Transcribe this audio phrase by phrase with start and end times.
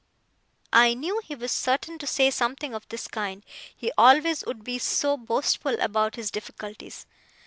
[0.73, 4.79] I knew he was certain to say something of this kind; he always would be
[4.79, 7.05] so boastful about his difficulties.